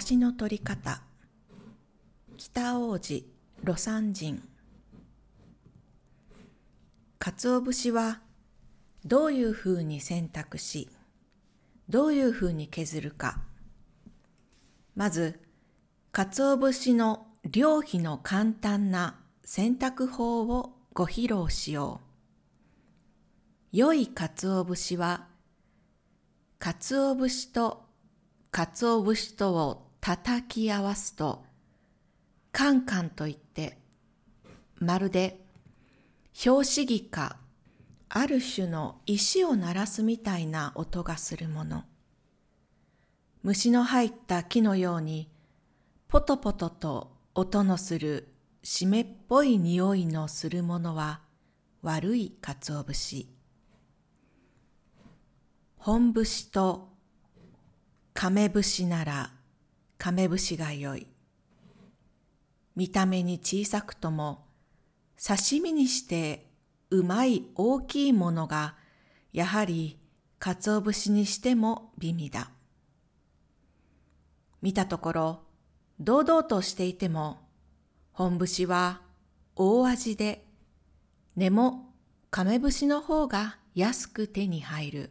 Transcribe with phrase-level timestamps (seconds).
[0.00, 1.02] 出しの取り方。
[2.38, 3.26] 北王子
[3.62, 4.42] 魯山人。
[7.18, 8.22] 鰹節は
[9.04, 10.88] どういうふうに選択し
[11.90, 13.42] どういうふうに削るか。
[14.96, 15.38] まず
[16.12, 22.00] 鰹節の料理の簡単な選択法をご披露しよ
[23.72, 23.76] う。
[23.76, 25.26] 良い鰹節は
[26.58, 27.84] 鰹節と
[28.50, 31.44] 鰹節とを叩き合わすと、
[32.52, 33.78] カンカンといって、
[34.76, 35.40] まるで
[36.34, 37.36] 拍子木か
[38.08, 41.84] ある種の石を鳴らすみたいな音がするもの。
[43.42, 45.30] 虫の入った木のように、
[46.08, 48.28] ポトポトと音のする
[48.62, 51.20] 湿っぽい匂いのするものは
[51.82, 53.28] 悪い鰹節。
[55.76, 56.88] 本節と
[58.12, 59.32] 亀節なら
[60.00, 61.06] 亀節がよい。
[62.74, 64.46] 見た目に小さくとも
[65.22, 66.46] 刺身にして
[66.88, 68.76] うまい大きいものが
[69.34, 69.98] やはり
[70.38, 72.50] 鰹節にしても美味だ。
[74.62, 75.42] 見たところ
[76.00, 77.38] 堂々としていても
[78.12, 79.02] 本節は
[79.54, 80.46] 大味で
[81.36, 81.92] 根も
[82.30, 85.10] 亀節の方が安く手に入る。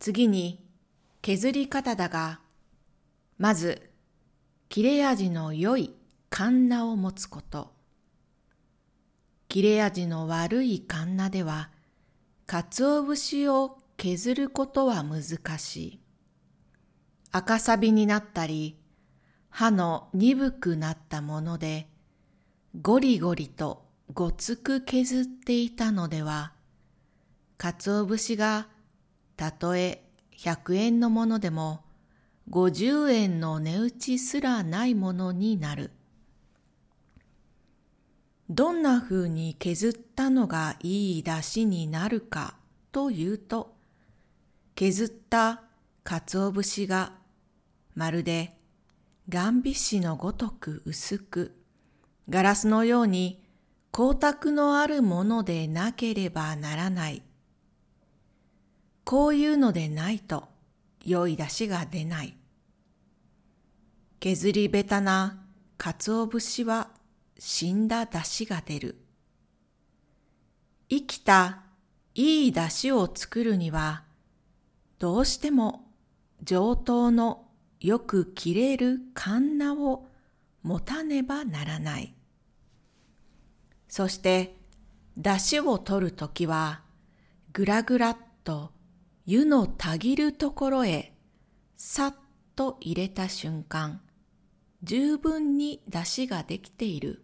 [0.00, 0.66] 次に
[1.22, 2.40] 削り方だが、
[3.38, 3.90] まず
[4.68, 5.94] 切れ味の良い
[6.28, 7.72] カンナを持つこと。
[9.48, 11.70] 切れ味の悪いカンナでは、
[12.46, 16.00] 鰹節を削ることは難しい。
[17.30, 18.76] 赤サビになったり、
[19.48, 21.88] 歯の鈍くなったもので、
[22.80, 26.52] ゴリゴリとごつく削っていたのでは、
[27.56, 28.68] 鰹節が
[29.36, 30.02] たとえ
[30.36, 31.84] 100円のものでも
[32.50, 35.90] 50円の値打ちすらないものになる。
[38.48, 42.54] どんな風に削ったのがいい出汁になるか
[42.90, 43.76] というと、
[44.74, 45.62] 削った
[46.04, 47.12] 鰹節が
[47.94, 48.56] まるで
[49.28, 51.54] 眼美紙のごとく薄く、
[52.30, 53.42] ガラスのように
[53.92, 57.22] 光沢のあるものでなければならない
[59.04, 60.48] こういうのでないと
[61.04, 62.37] 良い出汁が出ない。
[64.20, 65.44] 削りべたな
[65.76, 66.88] 鰹節は
[67.38, 68.96] 死んだ出汁が出る。
[70.88, 71.62] 生きた
[72.14, 74.02] いい出汁を作るには、
[74.98, 75.92] どうしても
[76.42, 77.46] 上等の
[77.80, 80.08] よく切れるカンナを
[80.64, 82.14] 持たねばならない。
[83.88, 84.56] そして、
[85.16, 86.82] 出汁を取るときは、
[87.52, 88.72] ぐらぐらっと
[89.26, 91.12] 湯のたぎるところへ
[91.76, 92.14] さっ
[92.56, 94.00] と入れた瞬間、
[94.82, 97.22] 十分に出汁ができている。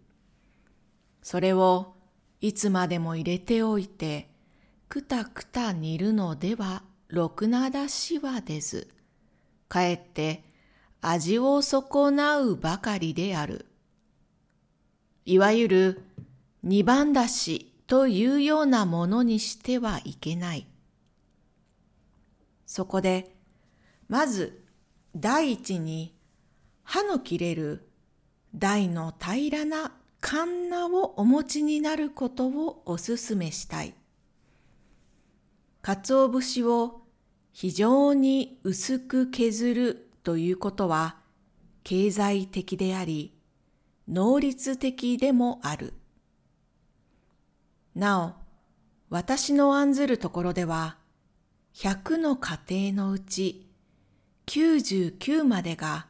[1.22, 1.94] それを
[2.40, 4.28] いつまでも入れておいて、
[4.88, 8.88] くたくた煮るのではろくな出汁は出ず、
[9.68, 10.44] かえって
[11.00, 13.66] 味を損なうばかりである。
[15.24, 16.02] いわゆる
[16.62, 20.66] 二番出汁というようなものにしてはいけない。
[22.66, 23.36] そこで、
[24.08, 24.64] まず
[25.14, 26.13] 第一に
[26.84, 27.88] 歯の切れる
[28.54, 33.94] 台の平らなカンナをお持ちになることをお勧めしたい。
[35.82, 37.02] 鰹節を
[37.52, 41.16] 非常に薄く削るということは
[41.82, 43.34] 経済的であり、
[44.08, 45.94] 能率的でもある。
[47.94, 48.32] なお、
[49.10, 50.96] 私の案ずるところでは、
[51.74, 52.58] 100の家
[52.92, 53.68] 庭のうち
[54.46, 56.06] 99までが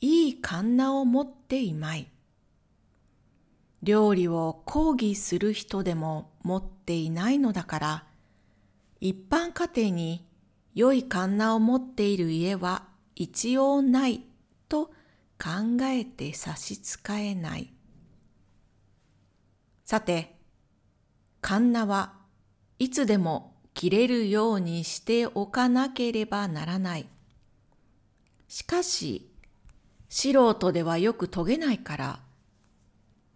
[0.00, 2.10] いいカンナを持っていまい。
[3.82, 8.06] 料理を講義する人でも持っていないのだから、
[9.00, 10.26] 一般家庭に
[10.74, 14.22] 良いカンナを持っている家は一応ない
[14.68, 14.86] と
[15.38, 17.72] 考えて差し支えない。
[19.84, 20.36] さて、
[21.40, 22.14] カンナは
[22.78, 27.08] いつでも切れるようにしておかなければならない。
[28.46, 29.29] しかし、
[30.10, 32.20] 素人ではよく研げないから、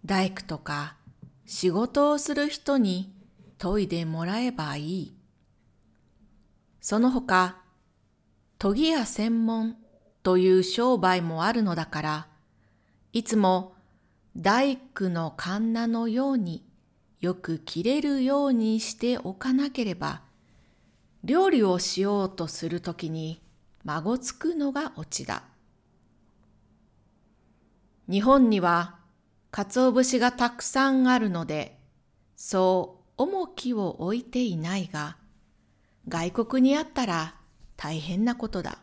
[0.05, 0.97] 大工とか
[1.47, 3.15] 仕事をする人に
[3.59, 5.15] 研いでもらえばいい。
[6.81, 7.59] その他、
[8.59, 9.77] 研ぎ屋専門
[10.25, 12.27] という商売もあるのだから、
[13.13, 13.75] いつも
[14.37, 16.67] 大工のカンナのように
[17.21, 20.23] よく切れるようにしておかなければ、
[21.23, 23.41] 料理をしようとするときに
[23.85, 25.54] 孫つくのがオチだ。
[28.09, 28.97] 日本には
[29.51, 31.79] 鰹節がたくさんあるので、
[32.37, 35.17] そう重きを置いていないが、
[36.09, 37.37] 外国にあったら
[37.77, 38.79] 大変なことだ。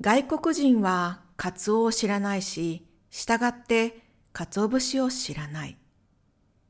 [0.00, 5.76] 外国人はカツオを知らないし、従って鰹節を知らない。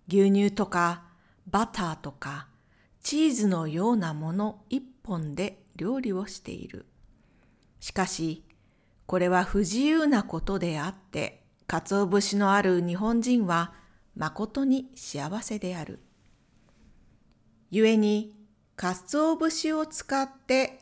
[0.08, 1.04] 牛乳とか
[1.46, 2.48] バターとか
[3.02, 6.86] チーズのようなもの一本で料理をしている。
[7.78, 8.44] しかし、
[9.10, 13.72] これは不自由なことであって、鰹節のある日本人は
[14.14, 15.98] 誠に幸せである。
[17.72, 18.36] 故に、
[18.76, 20.78] 鰹節を使って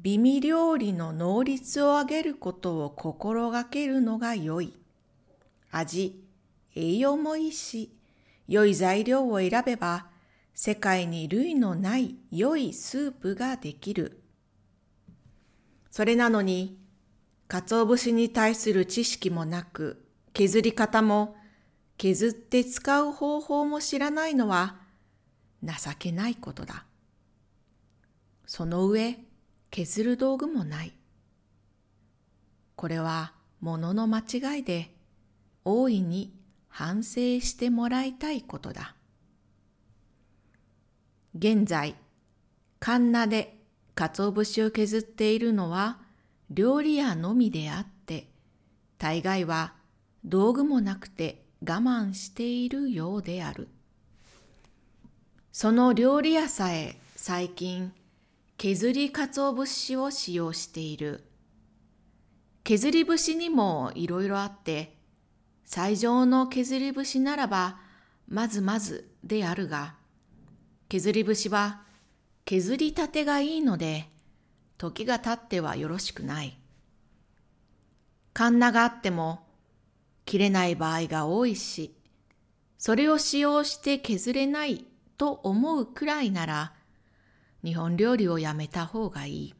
[0.00, 4.74] 美味料理の能率を上げることを心がけるのが良い。
[5.70, 6.22] 味、
[6.74, 7.96] 栄養もいいし、
[8.48, 10.08] 良い材料を選べば、
[10.52, 14.20] 世界に類のない良いスープができる。
[15.90, 16.79] それなのに、
[17.50, 21.36] 鰹節に対する知識もなく、削り方も
[21.98, 24.76] 削って使う方法も知らないのは
[25.60, 26.84] 情けないことだ。
[28.46, 29.18] その上、
[29.72, 30.94] 削る道具もない。
[32.76, 34.94] これは物の間違いで、
[35.64, 36.32] 大いに
[36.68, 38.94] 反省してもらいたいことだ。
[41.36, 41.96] 現在、
[42.78, 43.58] カンナで
[43.96, 45.99] 鰹節を削っているのは
[46.50, 48.28] 料理屋のみであって、
[48.98, 49.74] 大概は
[50.24, 53.68] 道具もなくて我慢しているようである。
[55.52, 57.92] その料理屋さえ最近
[58.56, 61.24] 削り鰹節を使用している。
[62.64, 64.96] 削り節にもいろいろあって、
[65.64, 67.78] 最上の削り節ならば
[68.28, 69.94] まずまずであるが、
[70.88, 71.82] 削り節は
[72.44, 74.08] 削りたてがいいので、
[74.80, 76.56] 時が経ってはよろしくない。
[78.32, 79.46] カンナがあっても
[80.24, 81.94] 切れない場合が多いし、
[82.78, 84.86] それを使用して削れない
[85.18, 86.72] と思うくらいなら、
[87.62, 89.54] 日本料理をやめた方がいい。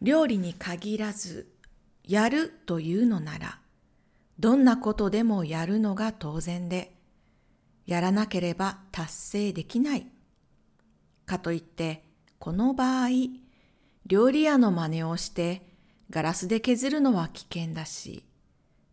[0.00, 1.50] 料理に限らず、
[2.04, 3.58] やるというのなら、
[4.38, 6.94] どんなことでもやるのが当然で、
[7.86, 10.06] やらなければ達成できない。
[11.30, 12.02] かといって、
[12.40, 13.08] この場合、
[14.04, 15.62] 料理屋の真似をして
[16.10, 18.24] ガラスで削るのは危険だし、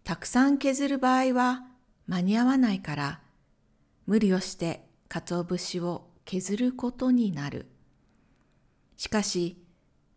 [0.03, 1.63] たくさん削る場合は
[2.05, 3.21] 間に合わないから、
[4.05, 7.65] 無理をして鰹節を削ることになる。
[8.97, 9.57] しかし、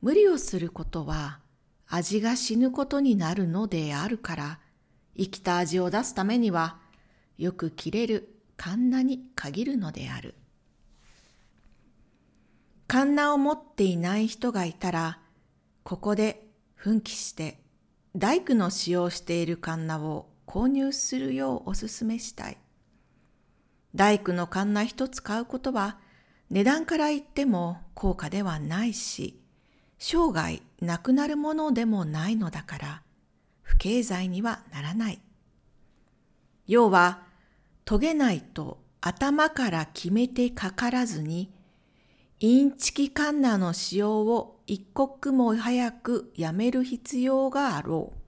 [0.03, 1.41] 無理をすることは
[1.87, 4.59] 味が死ぬことになるのであるから、
[5.17, 6.79] 生きた味を出すためには、
[7.39, 10.35] よく切れるカンナに限るのである。
[12.91, 15.21] カンナを持っていない人がいたら、
[15.85, 17.61] ここで奮起して
[18.17, 22.59] 大工の使用しているカンナを購入するようお勧めしたい。
[23.95, 25.99] 大工のカンナ一つ買うことは
[26.51, 29.41] 値段から言っても高価ではないし、
[30.01, 33.03] 生涯なくなるものでもないのだから、
[33.63, 35.21] 不経済にはならない。
[36.67, 37.23] 要は、
[37.85, 41.53] 遂げないと頭から決めてかからずに、
[42.43, 48.19] インチキカンナの使用を一刻も早くやめる必要があろう。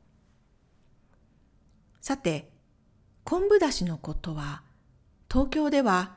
[2.04, 2.52] さて、
[3.25, 4.64] 昆布だしのことは、
[5.31, 6.16] 東京では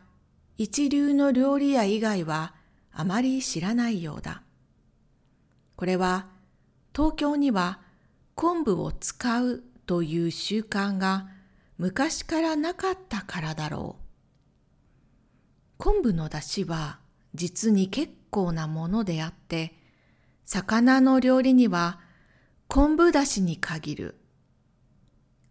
[0.57, 2.53] 一流の料理屋以外は
[2.91, 4.43] あまり知らないようだ。
[5.77, 6.27] これは
[6.93, 7.79] 東京には
[8.35, 11.29] 昆布を使うという習慣が
[11.77, 14.03] 昔からなかったからだろう。
[15.77, 17.04] 昆布の出汁は
[17.35, 19.73] 実に結構なものであって、
[20.45, 21.99] 魚の料理には
[22.67, 24.15] 昆布だしに限る。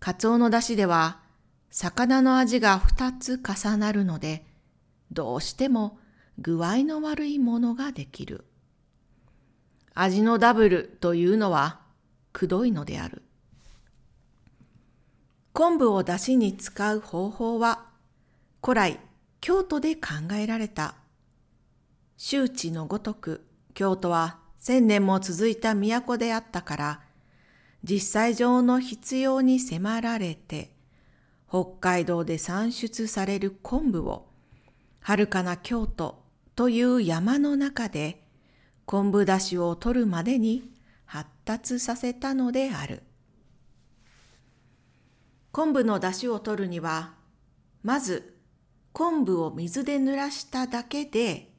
[0.00, 1.20] カツオの出汁では
[1.70, 4.46] 魚の味が二つ重なるので、
[5.10, 5.98] どうしても
[6.38, 8.44] 具合の悪いものができる。
[9.94, 11.80] 味のダブルというのは
[12.32, 13.22] くどいのである。
[15.52, 17.86] 昆布を出汁に使う方法は
[18.62, 19.00] 古来
[19.40, 20.96] 京都で考えられた。
[22.16, 23.44] 周知のごとく
[23.74, 27.00] 京都は千年も続いた都であったから、
[27.82, 30.74] 実際上の必要に迫られて、
[31.48, 34.26] 北海道で産出される昆布を、
[35.00, 36.24] 遥かな京都
[36.56, 38.24] という山の中で
[38.86, 40.72] 昆布だしを取るまでに
[41.04, 43.02] 発達させたのである。
[45.52, 47.14] 昆布のだしを取るには、
[47.82, 48.34] まず
[48.92, 51.53] 昆布を水で濡らしただけで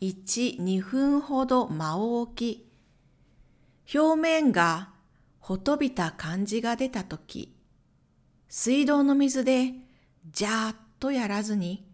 [0.00, 2.68] 1、2分ほど間を置き、
[3.92, 4.90] 表面が
[5.40, 7.56] ほとびた感じが出たとき、
[8.48, 9.72] 水道の水で
[10.30, 11.84] ジャーッとやらずに、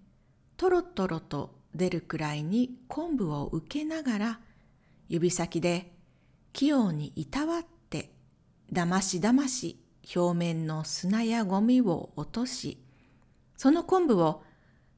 [0.59, 4.41] トロトロと出るくらいに昆布を受けながら、
[5.09, 5.93] 指先で
[6.53, 8.13] 器用にいたわって、
[8.71, 9.81] だましだまし
[10.15, 12.83] 表面の砂やゴミを落とし、
[13.57, 14.43] その昆布を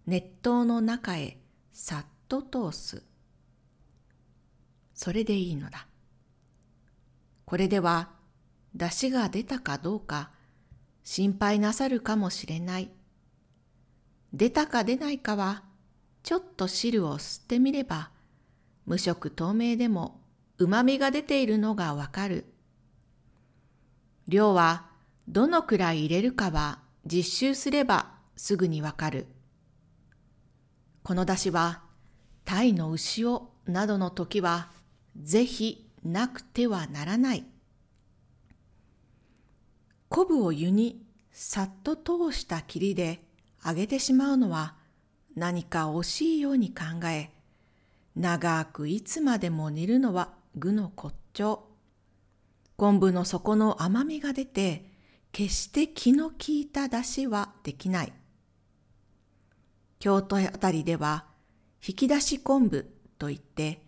[0.06, 1.38] 熱湯の中へ
[1.72, 3.02] さっと通す。
[4.94, 5.86] それでいいのだ。
[7.44, 8.10] これでは
[8.74, 10.30] 出汁が出たかどうか
[11.04, 12.90] 心配なさるかもしれない。
[14.32, 15.62] 出たか出ないかは
[16.22, 18.10] ちょっと汁を吸ってみれば
[18.84, 20.20] 無色透明でも
[20.58, 22.46] 旨味が出ているのがわかる。
[24.26, 24.86] 量は
[25.28, 29.26] どのくらい入れるかは実習すればすぐにわかる。
[31.04, 31.85] この出汁は
[32.46, 34.70] 鯛の牛をなどの時は
[35.20, 37.44] ぜひなくてはならない。
[40.08, 43.20] 昆布を湯にさっと通した霧で
[43.64, 44.76] 揚げてしまうのは
[45.34, 47.30] 何か惜しいように考え、
[48.14, 51.66] 長くいつまでも煮るのは具の骨頂。
[52.76, 54.90] 昆布の底の甘みが出て、
[55.32, 58.12] 決して気の利いた出汁はできない。
[59.98, 61.26] 京都あたりでは、
[61.86, 62.86] 引き出し昆布
[63.18, 63.80] といって、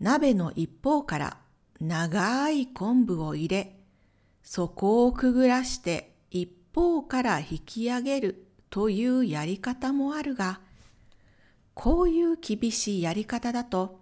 [0.00, 1.36] 鍋の一方から
[1.80, 3.78] 長い昆布を入れ、
[4.42, 10.60] 底をくぐらして一方から引き上げるというやり方もあるが、
[11.74, 14.00] こういう厳しいやり方だと、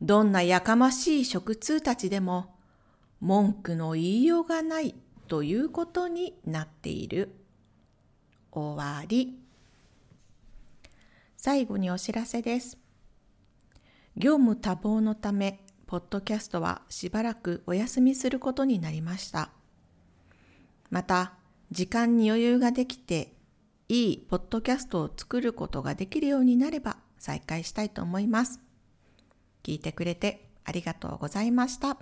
[0.00, 2.56] どんなやかましい食通たちでも
[3.20, 4.94] 文句の言いようがない
[5.28, 7.36] ということになっている。
[8.50, 9.41] 終わり。
[11.44, 12.78] 最後にお知らせです。
[14.16, 15.58] 業務多忙のため、
[15.88, 19.50] ポッドキャストはしばらくお休みすることになりました。
[20.90, 21.32] また、
[21.72, 23.34] 時間に余裕ができて、
[23.88, 28.60] いいポッドキャストを作ることができるようになれば再開したいと思います。
[29.64, 31.98] 聞いてくれてありがとうございました。